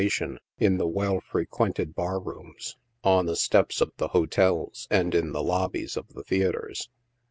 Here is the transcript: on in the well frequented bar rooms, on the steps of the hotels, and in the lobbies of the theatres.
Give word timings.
on 0.19 0.39
in 0.57 0.77
the 0.79 0.87
well 0.87 1.19
frequented 1.21 1.93
bar 1.93 2.19
rooms, 2.19 2.75
on 3.03 3.27
the 3.27 3.35
steps 3.35 3.81
of 3.81 3.91
the 3.97 4.07
hotels, 4.07 4.87
and 4.89 5.13
in 5.13 5.31
the 5.31 5.43
lobbies 5.43 5.95
of 5.95 6.07
the 6.15 6.23
theatres. 6.23 6.89